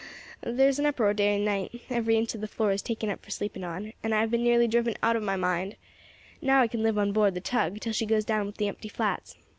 There 0.41 0.67
is 0.67 0.79
an 0.79 0.87
uproar 0.87 1.13
day 1.13 1.35
and 1.35 1.45
night; 1.45 1.81
every 1.91 2.15
inch 2.17 2.33
of 2.33 2.41
the 2.41 2.47
floor 2.47 2.71
is 2.71 2.81
taken 2.81 3.11
up 3.11 3.23
for 3.23 3.29
sleeping 3.29 3.63
on, 3.63 3.93
and 4.01 4.15
I 4.15 4.21
have 4.21 4.31
been 4.31 4.41
nearly 4.43 4.67
driven 4.67 4.95
out 5.03 5.15
of 5.15 5.21
my 5.21 5.35
mind. 5.35 5.75
Now 6.41 6.61
I 6.61 6.67
can 6.67 6.81
live 6.81 6.97
on 6.97 7.11
board 7.11 7.35
the 7.35 7.39
tug 7.39 7.79
till 7.79 7.93
she 7.93 8.07
goes 8.07 8.25
down 8.25 8.47
with 8.47 8.57
the 8.57 8.67
empty 8.67 8.89
flats. 8.89 9.35